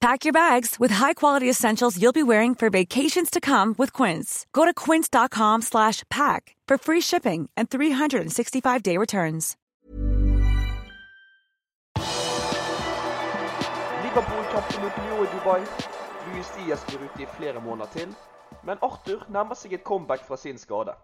[0.00, 4.46] Pack your bags with high-quality essentials you'll be wearing for vacations to come with Quince.
[4.54, 9.56] Go to quince.com slash pack for free shipping and 365-day returns.
[14.02, 15.66] Liverpool-kampen mot Lyon i Dubai.
[16.32, 18.14] Luis Diaz blir ute i flere måneder til.
[18.64, 20.94] Men Arthur nærmer seg et comeback fra sin skade.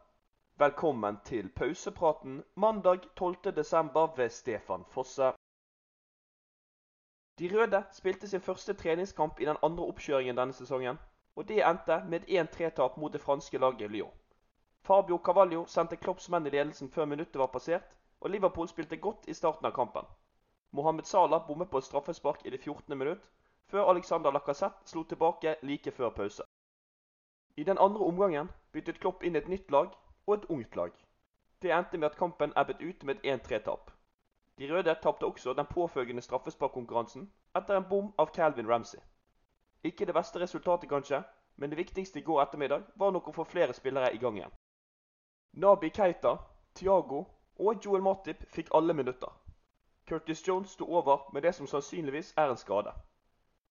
[0.59, 4.17] Velkommen til pausepraten mandag 12.12.
[4.17, 5.33] ved Stefan Fosse.
[7.39, 10.98] De røde spilte sin første treningskamp i den andre oppkjøringen denne sesongen,
[11.37, 14.12] og det endte med et 1-3-tap mot det franske laget Lyon.
[14.87, 19.28] Fabio Cavallo sendte Klopps menn i ledelsen før minuttet var passert, og Liverpool spilte godt
[19.28, 20.06] i starten av kampen.
[20.73, 22.98] Mohammed Salah bommet på et straffespark i det 14.
[22.98, 23.31] minutt,
[23.69, 26.43] før Alexander Lacassette slo tilbake like før pause.
[27.56, 29.93] I den andre omgangen byttet Klopp inn et nytt lag
[30.27, 30.93] og et ungt lag.
[31.62, 33.96] Det endte med at kampen ebbet ut med et 1-3-tap.
[34.59, 39.00] De røde tapte også den påfølgende straffesparkkonkurransen etter en bom av Calvin Ramsey.
[39.84, 41.22] Ikke det beste resultatet, kanskje,
[41.56, 44.55] men det viktigste i går ettermiddag var nok å få flere spillere i gang igjen.
[45.53, 46.37] Nabi Keita,
[46.75, 47.25] Thiago
[47.59, 49.28] og Joel Matip fikk alle minutter.
[50.09, 52.93] Curtis Jones sto over med det som sannsynligvis er en skade.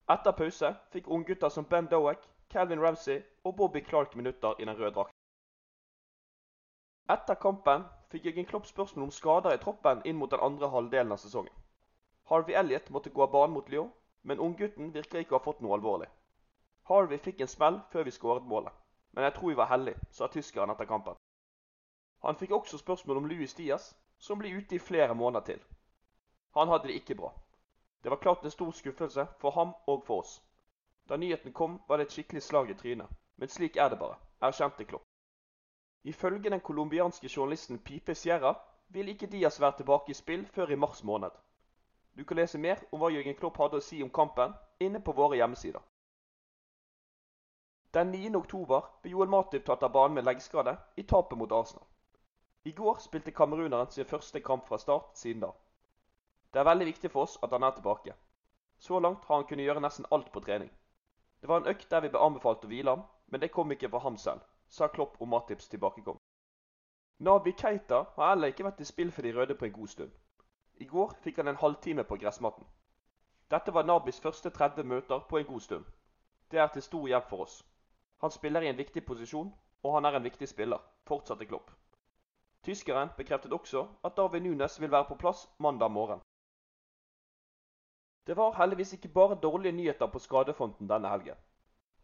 [0.09, 4.77] Etter pause fikk unggutter som Ben Doak, Calvin Ramsey og Bobby Clark minutter i den
[4.77, 5.17] røde drakten.
[7.09, 11.11] Etter kampen fikk Jørgen Klopp spørsmål om skader i troppen inn mot den andre halvdelen
[11.15, 11.53] av sesongen.
[12.29, 13.91] Harvey Elliot måtte gå av banen mot Lyon,
[14.23, 16.07] men unggutten virker ikke å ha fått noe alvorlig.
[16.89, 18.73] Harvey fikk en smell før vi skåret målet,
[19.13, 21.17] men jeg tror vi var heldige, sa tyskeren etter kampen.
[22.25, 25.61] Han fikk også spørsmål om Louis Diaz, som blir ute i flere måneder til.
[26.57, 27.33] Han hadde det ikke bra.
[28.03, 30.41] Det var klart en stor skuffelse for ham og for oss.
[31.09, 34.17] Da nyheten kom, var det et skikkelig slag i trynet, men slik er det bare,
[34.41, 35.05] erkjente Klopp.
[36.05, 38.53] Ifølge den colombianske journalisten Pipe Sierra
[38.93, 41.31] vil ikke Diaz være tilbake i spill før i mars måned.
[42.17, 45.15] Du kan lese mer om hva Jørgen Klopp hadde å si om kampen inne på
[45.17, 45.81] våre hjemmesider.
[47.97, 48.35] Den 9.
[48.37, 51.87] oktober ble Joel Matip tatt av banen med leggskade i tapet mot Arsenal.
[52.69, 55.53] I går spilte kameruneren sin første kamp fra start siden da.
[56.53, 58.13] Det er veldig viktig for oss at han er tilbake.
[58.77, 60.69] Så langt har han kunnet gjøre nesten alt på trening.
[61.41, 63.89] Det var en økt der vi ble anbefalt å hvile ham, men det kom ikke
[63.89, 66.17] fra ham selv sa Klopp om Matips tilbakekom.
[67.17, 70.11] Nabi Keita har heller ikke vært i spill for de røde på en god stund.
[70.75, 72.65] I går fikk han en halvtime på gressmatten.
[73.51, 75.85] Dette var Nabis første 30 møter på en god stund.
[76.51, 77.63] Det er til stor hjelp for oss.
[78.21, 79.53] Han spiller i en viktig posisjon,
[79.83, 81.71] og han er en viktig spiller, fortsatte Klopp.
[82.63, 86.21] Tyskeren bekreftet også at David Nunes vil være på plass mandag morgen.
[88.27, 91.37] Det var heldigvis ikke bare dårlige nyheter på skadefronten denne helgen.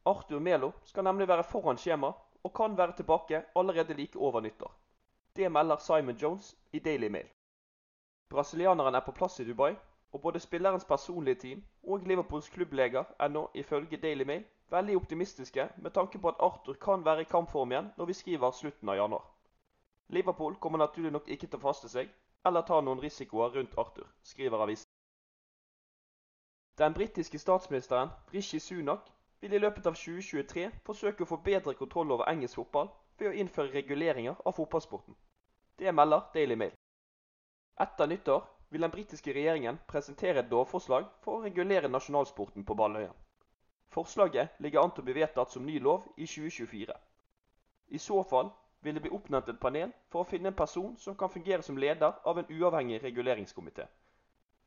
[0.06, 2.12] Arthur Melo skal nemlig være foran skjema
[2.44, 4.74] og kan være tilbake allerede like over nyttår.
[5.36, 7.28] Det melder Simon Jones i Daily Mail.
[8.30, 9.76] Brasilianeren er på plass i Dubai,
[10.12, 15.70] og både spillerens personlige team og Liverpools klubbleger er nå ifølge Daily Mail veldig optimistiske
[15.78, 18.96] med tanke på at Arthur kan være i kampform igjen når vi skriver slutten av
[18.96, 19.26] januar.
[20.08, 22.12] Liverpool kommer naturlig nok ikke til å faste seg
[22.46, 24.88] eller ta noen risikoer rundt Arthur, skriver avisen.
[26.78, 29.12] Den britiske statsministeren Rishi Sunak
[29.42, 33.36] vil i løpet av 2023 forsøke å få bedre kontroll over engelsk fotball ved å
[33.44, 35.18] innføre reguleringer av fotballsporten.
[35.78, 36.76] Det melder Daily Mail.
[37.82, 43.12] Etter nyttår vil den britiske regjeringen presentere et lovforslag for å regulere nasjonalsporten på Balløya.
[43.92, 46.94] Forslaget ligger an til å bli vedtatt som ny lov i 2024.
[47.92, 48.52] I så fall
[48.82, 51.78] vil det bli oppnevnt et panel for å finne en person som kan fungere som
[51.78, 53.90] leder av en uavhengig reguleringskomité.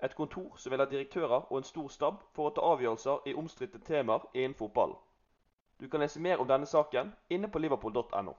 [0.04, 3.34] Et kontor som vil ha direktører og en stor stab for å ta avgjørelser i
[3.40, 4.96] omstridte temaer innen fotballen.
[5.80, 8.34] Du kan lese mer om denne saken inne på liverpool.no.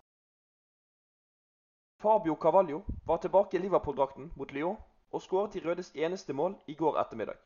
[1.98, 4.78] Fabio Cavallo var tilbake i Liverpool-drakten mot Lyon
[5.12, 7.38] og skåret de rødes eneste mål i går ettermiddag.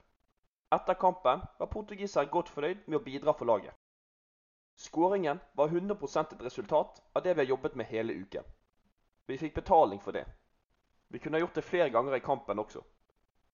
[0.71, 3.73] Etter kampen var portugiseren godt fornøyd med å bidra for laget.
[4.75, 8.43] Skåringen var 100% et resultat av det vi har jobbet med hele uken.
[9.27, 10.25] Vi fikk betaling for det.
[11.09, 12.83] Vi kunne ha gjort det flere ganger i kampen også.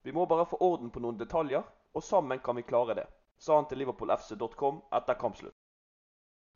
[0.06, 1.64] Vi må bare få orden på noen detaljer,
[1.98, 3.06] og sammen kan vi klare det,
[3.42, 5.56] sa han til liverpoolfc.com etter kampslutt.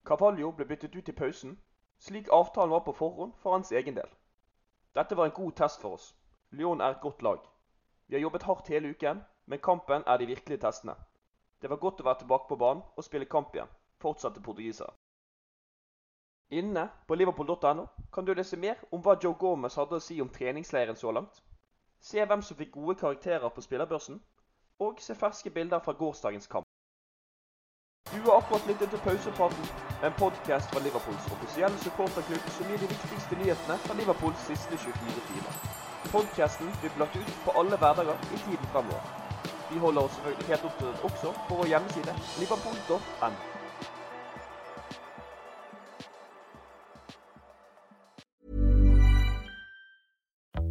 [0.06, 1.56] Cavallo ble byttet ut i pausen,
[1.98, 4.12] slik avtalen var på forhånd for hans egen del.
[4.94, 6.14] Dette var en god test for oss.
[6.52, 7.42] Lyon er et godt lag.
[8.06, 10.96] Vi har jobbet hardt hele uken, men kampen er de virkelige testene.
[11.62, 14.94] Det var godt å være tilbake på banen og spille kamp igjen, fortsatte portugiseren.
[16.50, 20.30] Inne på liverpool.no kan du lese mer om hva Joe Gomez hadde å si om
[20.34, 21.42] treningsleiren så langt.
[22.02, 24.22] Se hvem som fikk gode karakterer på spillerbørsen,
[24.80, 26.66] og se ferske bilder fra gårsdagens kamp.
[28.14, 29.66] Du har akkurat lyttet til Pausepraten,
[30.08, 35.28] en podkast fra Liverpools offisielle supporterklubb som gir de viktigste nyhetene fra Liverpools siste 24
[35.30, 35.54] timer.
[36.16, 39.04] Podkasten blir lagt ut på alle hverdager i tiden fremover.
[39.72, 43.59] Vi holder oss selvfølgelig helt oppdatert også på vår hjemmeside liverpool.no.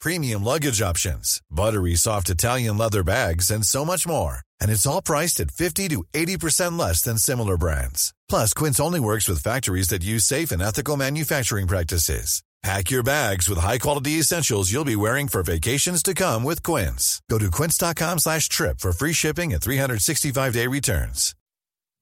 [0.00, 4.40] premium luggage options, buttery soft Italian leather bags, and so much more.
[4.60, 8.12] And it's all priced at 50 to 80% less than similar brands.
[8.28, 12.42] Plus, Quince only works with factories that use safe and ethical manufacturing practices.
[12.62, 17.22] Pack your bags with high-quality essentials you'll be wearing for vacations to come with Quince.
[17.30, 21.34] Go to quince.com slash trip for free shipping and 365-day returns.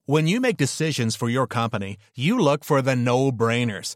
[0.05, 3.95] When you make decisions for your company, you look for the no-brainers.